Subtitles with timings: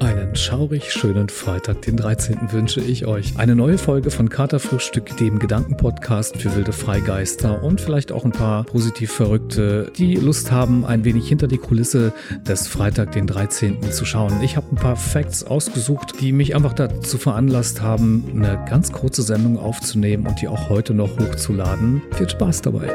[0.00, 2.52] Einen schaurig schönen Freitag, den 13.
[2.52, 3.36] wünsche ich euch.
[3.36, 8.64] Eine neue Folge von Katerfrühstück, dem Gedankenpodcast für wilde Freigeister und vielleicht auch ein paar
[8.64, 12.14] positiv Verrückte, die Lust haben, ein wenig hinter die Kulisse
[12.48, 13.92] des Freitag, den 13.
[13.92, 14.40] zu schauen.
[14.42, 19.20] Ich habe ein paar Facts ausgesucht, die mich einfach dazu veranlasst haben, eine ganz kurze
[19.20, 22.00] Sendung aufzunehmen und die auch heute noch hochzuladen.
[22.16, 22.88] Viel Spaß dabei.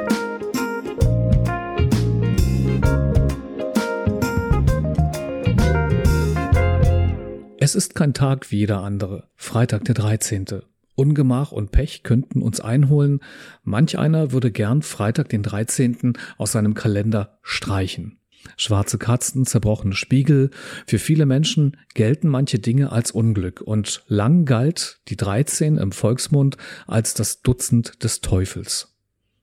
[7.75, 9.27] Es ist kein Tag wie jeder andere.
[9.35, 10.45] Freitag der 13.
[10.95, 13.19] Ungemach und Pech könnten uns einholen.
[13.65, 16.13] Manch einer würde gern Freitag den 13.
[16.37, 18.17] aus seinem Kalender streichen.
[18.55, 20.51] Schwarze Katzen, zerbrochene Spiegel.
[20.87, 26.55] Für viele Menschen gelten manche Dinge als Unglück und lang galt die 13 im Volksmund
[26.87, 28.94] als das Dutzend des Teufels.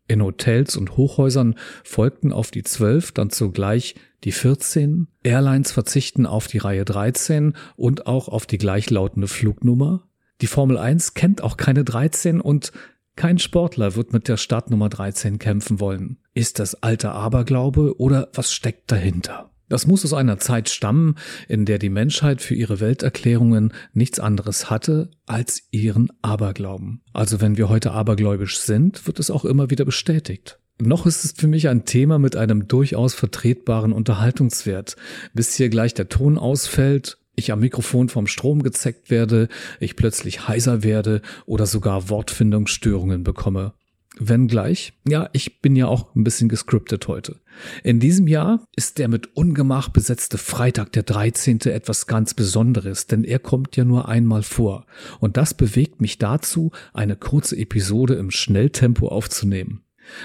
[0.09, 5.09] In Hotels und Hochhäusern folgten auf die 12 dann zugleich die 14.
[5.23, 10.09] Airlines verzichten auf die Reihe 13 und auch auf die gleichlautende Flugnummer.
[10.41, 12.73] Die Formel 1 kennt auch keine 13 und
[13.15, 16.19] kein Sportler wird mit der Startnummer 13 kämpfen wollen.
[16.35, 19.52] Ist das alter Aberglaube oder was steckt dahinter?
[19.73, 21.15] Das muss aus einer Zeit stammen,
[21.49, 27.01] in der die Menschheit für ihre Welterklärungen nichts anderes hatte als ihren Aberglauben.
[27.15, 30.59] Also wenn wir heute abergläubisch sind, wird es auch immer wieder bestätigt.
[30.79, 34.97] Noch ist es für mich ein Thema mit einem durchaus vertretbaren Unterhaltungswert.
[35.33, 39.49] Bis hier gleich der Ton ausfällt, ich am Mikrofon vom Strom gezeckt werde,
[39.81, 43.73] ich plötzlich heiser werde oder sogar Wortfindungsstörungen bekomme.
[44.19, 47.41] Wenngleich, ja, ich bin ja auch ein bisschen gescriptet heute.
[47.83, 51.61] In diesem Jahr ist der mit Ungemach besetzte Freitag der 13.
[51.63, 54.87] etwas ganz Besonderes, denn er kommt ja nur einmal vor.
[55.21, 59.83] Und das bewegt mich dazu, eine kurze Episode im Schnelltempo aufzunehmen.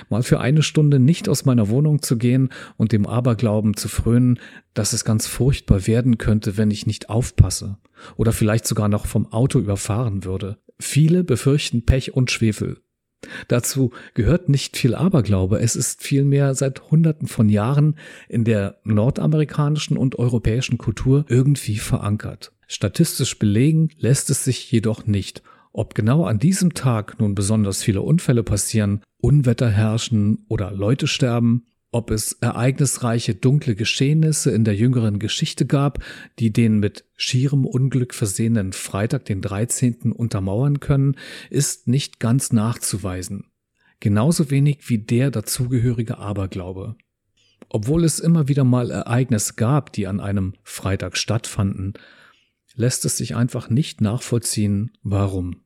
[0.10, 4.40] Mal für eine Stunde nicht aus meiner Wohnung zu gehen und dem Aberglauben zu frönen,
[4.74, 7.78] dass es ganz furchtbar werden könnte, wenn ich nicht aufpasse
[8.16, 10.58] oder vielleicht sogar noch vom Auto überfahren würde.
[10.80, 12.82] Viele befürchten Pech und Schwefel.
[13.48, 17.96] Dazu gehört nicht viel Aberglaube, es ist vielmehr seit Hunderten von Jahren
[18.30, 22.54] in der nordamerikanischen und europäischen Kultur irgendwie verankert.
[22.68, 25.42] Statistisch belegen lässt es sich jedoch nicht
[25.78, 31.68] ob genau an diesem Tag nun besonders viele Unfälle passieren, Unwetter herrschen oder Leute sterben,
[31.92, 36.04] ob es ereignisreiche dunkle Geschehnisse in der jüngeren Geschichte gab,
[36.40, 40.12] die den mit schierem Unglück versehenen Freitag den 13.
[40.12, 41.16] untermauern können,
[41.50, 43.46] ist nicht ganz nachzuweisen.
[44.00, 46.96] Genauso wenig wie der dazugehörige Aberglaube.
[47.70, 51.94] Obwohl es immer wieder mal Ereignisse gab, die an einem Freitag stattfanden,
[52.76, 55.64] lässt es sich einfach nicht nachvollziehen, warum.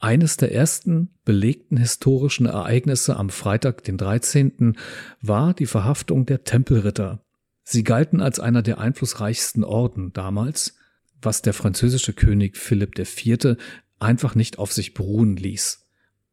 [0.00, 4.76] Eines der ersten belegten historischen Ereignisse am Freitag, den 13.,
[5.20, 7.24] war die Verhaftung der Tempelritter.
[7.64, 10.76] Sie galten als einer der einflussreichsten Orden damals,
[11.20, 13.56] was der französische König Philipp IV.
[13.98, 15.84] einfach nicht auf sich beruhen ließ.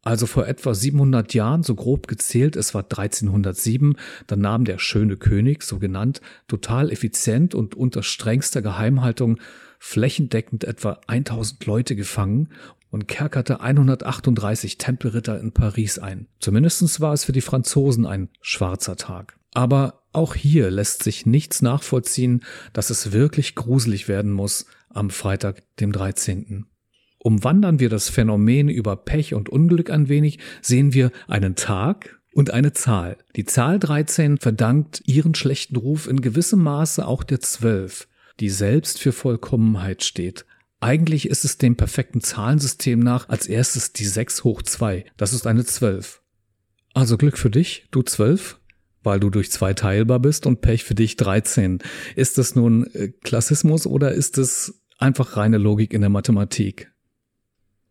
[0.04, 3.98] Also vor etwa 700 Jahren, so grob gezählt, es war 1307,
[4.28, 9.40] dann nahm der schöne König, so genannt, total effizient und unter strengster Geheimhaltung
[9.80, 12.50] flächendeckend etwa 1000 Leute gefangen
[12.96, 16.28] und kerkerte 138 Tempelritter in Paris ein.
[16.40, 19.38] Zumindestens war es für die Franzosen ein schwarzer Tag.
[19.54, 25.62] Aber auch hier lässt sich nichts nachvollziehen, dass es wirklich gruselig werden muss am Freitag,
[25.82, 26.68] dem 13.
[27.20, 32.52] Umwandern wir das Phänomen über Pech und Unglück ein wenig, sehen wir einen Tag und
[32.52, 33.18] eine Zahl.
[33.36, 38.08] Die Zahl 13 verdankt ihren schlechten Ruf in gewissem Maße auch der 12,
[38.40, 40.46] die selbst für Vollkommenheit steht,
[40.86, 45.04] eigentlich ist es dem perfekten Zahlensystem nach als erstes die 6 hoch 2.
[45.18, 46.22] Das ist eine 12.
[46.94, 48.60] Also Glück für dich, du 12,
[49.02, 51.80] weil du durch zwei teilbar bist und Pech für dich 13.
[52.16, 56.92] Ist das nun äh, Klassismus oder ist es einfach reine Logik in der Mathematik?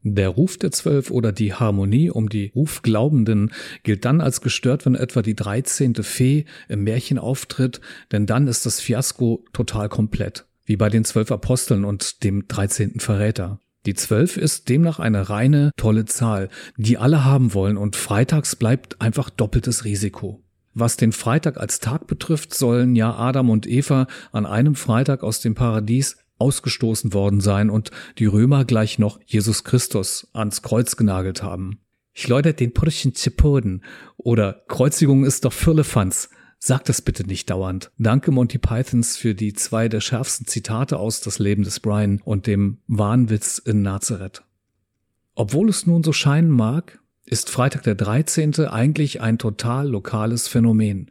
[0.04, 3.50] Der Ruf der Zwölf oder die Harmonie um die Rufglaubenden
[3.82, 7.80] gilt dann als gestört, wenn etwa die dreizehnte Fee im Märchen auftritt,
[8.12, 13.00] denn dann ist das Fiasko total komplett wie bei den zwölf Aposteln und dem dreizehnten
[13.00, 13.60] Verräter.
[13.86, 19.00] Die zwölf ist demnach eine reine, tolle Zahl, die alle haben wollen und freitags bleibt
[19.00, 20.42] einfach doppeltes Risiko.
[20.72, 25.40] Was den Freitag als Tag betrifft, sollen ja Adam und Eva an einem Freitag aus
[25.40, 31.42] dem Paradies ausgestoßen worden sein und die Römer gleich noch Jesus Christus ans Kreuz genagelt
[31.42, 31.80] haben.
[32.12, 33.84] Ich läutet den Purchen Zipoden
[34.16, 36.30] oder Kreuzigung ist doch Fürlefanz.
[36.66, 37.90] Sag das bitte nicht dauernd.
[37.98, 42.46] Danke Monty Pythons für die zwei der schärfsten Zitate aus Das Leben des Brian und
[42.46, 44.44] dem Wahnwitz in Nazareth.
[45.34, 48.60] Obwohl es nun so scheinen mag, ist Freitag der 13.
[48.60, 51.10] eigentlich ein total lokales Phänomen.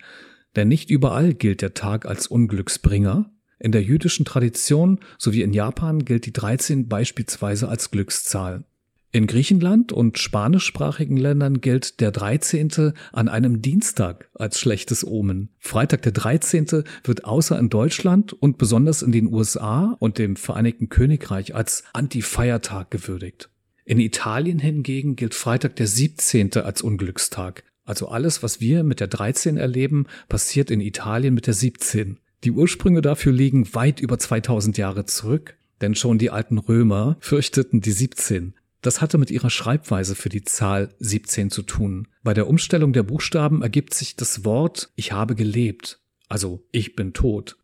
[0.56, 3.30] Denn nicht überall gilt der Tag als Unglücksbringer.
[3.60, 8.64] In der jüdischen Tradition sowie in Japan gilt die 13 beispielsweise als Glückszahl.
[9.16, 12.94] In Griechenland und spanischsprachigen Ländern gilt der 13.
[13.12, 15.50] an einem Dienstag als schlechtes Omen.
[15.60, 16.84] Freitag der 13.
[17.04, 22.90] wird außer in Deutschland und besonders in den USA und dem Vereinigten Königreich als Anti-Feiertag
[22.90, 23.52] gewürdigt.
[23.86, 26.52] In Italien hingegen gilt Freitag der 17.
[26.56, 27.64] als Unglückstag.
[27.86, 32.18] Also alles, was wir mit der 13 erleben, passiert in Italien mit der 17.
[32.44, 37.80] Die Ursprünge dafür liegen weit über 2000 Jahre zurück, denn schon die alten Römer fürchteten
[37.80, 38.56] die 17.
[38.84, 42.10] Das hatte mit ihrer Schreibweise für die Zahl 17 zu tun.
[42.22, 47.14] Bei der Umstellung der Buchstaben ergibt sich das Wort Ich habe gelebt, also ich bin
[47.14, 47.56] tot.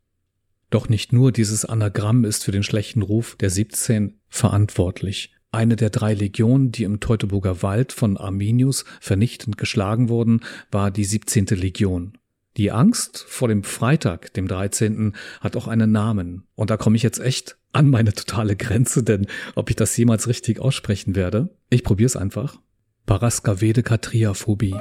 [0.70, 5.34] Doch nicht nur dieses Anagramm ist für den schlechten Ruf der 17 verantwortlich.
[5.52, 10.40] Eine der drei Legionen, die im Teutoburger Wald von Arminius vernichtend geschlagen wurden,
[10.72, 11.48] war die 17.
[11.48, 12.14] Legion.
[12.56, 16.48] Die Angst vor dem Freitag, dem 13., hat auch einen Namen.
[16.56, 20.28] Und da komme ich jetzt echt an meine totale Grenze, denn ob ich das jemals
[20.28, 22.60] richtig aussprechen werde, ich probiere es einfach.
[23.06, 24.76] Paraskavede-Katriaphobie.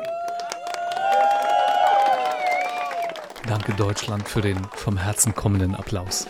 [3.46, 6.26] Danke Deutschland für den vom Herzen kommenden Applaus.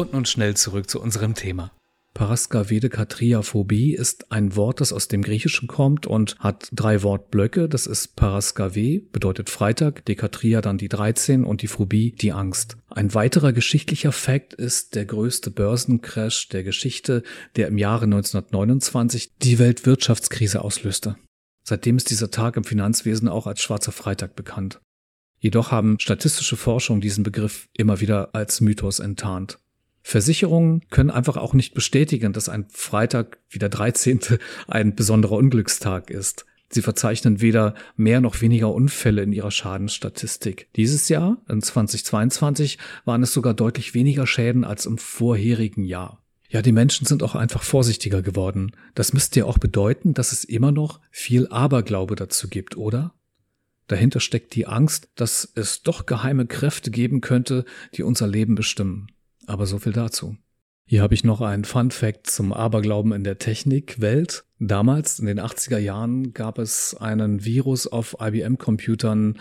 [0.00, 1.72] Und nun schnell zurück zu unserem Thema.
[2.14, 7.68] Paraskavedekatriaphobie ist ein Wort, das aus dem Griechischen kommt und hat drei Wortblöcke.
[7.68, 12.78] Das ist Paraskave, bedeutet Freitag, Dekatria dann die 13 und die Phobie die Angst.
[12.88, 17.22] Ein weiterer geschichtlicher Fakt ist der größte Börsencrash der Geschichte,
[17.56, 21.16] der im Jahre 1929 die Weltwirtschaftskrise auslöste.
[21.62, 24.80] Seitdem ist dieser Tag im Finanzwesen auch als Schwarzer Freitag bekannt.
[25.40, 29.58] Jedoch haben statistische Forschung diesen Begriff immer wieder als Mythos enttarnt.
[30.10, 34.18] Versicherungen können einfach auch nicht bestätigen, dass ein Freitag wie der 13.
[34.66, 36.46] ein besonderer Unglückstag ist.
[36.68, 40.68] Sie verzeichnen weder mehr noch weniger Unfälle in ihrer Schadensstatistik.
[40.74, 46.20] Dieses Jahr, in 2022, waren es sogar deutlich weniger Schäden als im vorherigen Jahr.
[46.48, 48.72] Ja, die Menschen sind auch einfach vorsichtiger geworden.
[48.96, 53.14] Das müsste ja auch bedeuten, dass es immer noch viel Aberglaube dazu gibt, oder?
[53.86, 57.64] Dahinter steckt die Angst, dass es doch geheime Kräfte geben könnte,
[57.94, 59.06] die unser Leben bestimmen.
[59.50, 60.36] Aber so viel dazu.
[60.86, 64.44] Hier habe ich noch einen Fun Fact zum Aberglauben in der Technikwelt.
[64.60, 69.40] Damals, in den 80er Jahren, gab es einen Virus auf IBM-Computern,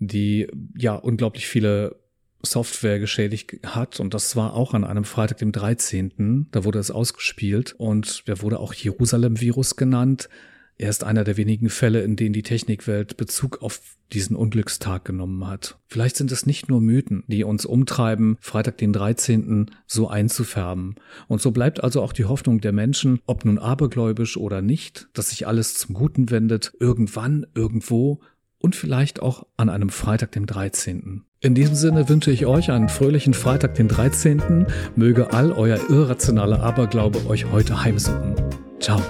[0.00, 2.00] die ja unglaublich viele
[2.42, 6.48] Software geschädigt hat und das war auch an einem Freitag, dem 13.
[6.50, 10.28] Da wurde es ausgespielt und der wurde auch Jerusalem-Virus genannt.
[10.76, 13.80] Er ist einer der wenigen Fälle, in denen die Technikwelt Bezug auf
[14.12, 15.78] diesen Unglückstag genommen hat.
[15.86, 19.70] Vielleicht sind es nicht nur Mythen, die uns umtreiben, Freitag den 13.
[19.86, 20.96] so einzufärben.
[21.28, 25.30] Und so bleibt also auch die Hoffnung der Menschen, ob nun abergläubisch oder nicht, dass
[25.30, 28.20] sich alles zum Guten wendet, irgendwann, irgendwo
[28.58, 31.22] und vielleicht auch an einem Freitag dem 13.
[31.40, 34.66] In diesem Sinne wünsche ich euch einen fröhlichen Freitag den 13.
[34.96, 38.34] Möge all euer irrationaler Aberglaube euch heute heimsuchen.
[38.80, 39.02] Ciao.